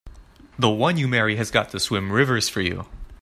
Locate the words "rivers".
2.11-2.49